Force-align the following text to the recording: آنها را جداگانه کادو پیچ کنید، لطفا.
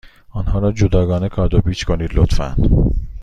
آنها 0.29 0.59
را 0.59 0.71
جداگانه 0.71 1.29
کادو 1.29 1.59
پیچ 1.61 1.85
کنید، 1.85 2.13
لطفا. 2.15 2.55